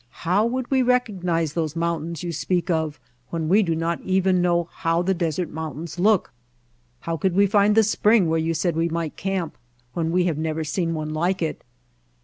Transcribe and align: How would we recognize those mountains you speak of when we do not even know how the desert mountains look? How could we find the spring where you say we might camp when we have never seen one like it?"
How 0.25 0.47
would 0.47 0.71
we 0.71 0.81
recognize 0.81 1.53
those 1.53 1.75
mountains 1.75 2.23
you 2.23 2.31
speak 2.31 2.71
of 2.71 2.99
when 3.29 3.47
we 3.47 3.61
do 3.61 3.75
not 3.75 4.01
even 4.01 4.41
know 4.41 4.63
how 4.63 5.03
the 5.03 5.13
desert 5.13 5.51
mountains 5.51 5.99
look? 5.99 6.31
How 7.01 7.17
could 7.17 7.35
we 7.35 7.45
find 7.45 7.75
the 7.75 7.83
spring 7.83 8.27
where 8.27 8.39
you 8.39 8.55
say 8.55 8.71
we 8.71 8.89
might 8.89 9.15
camp 9.15 9.55
when 9.93 10.09
we 10.09 10.23
have 10.23 10.39
never 10.39 10.63
seen 10.63 10.95
one 10.95 11.13
like 11.13 11.43
it?" 11.43 11.63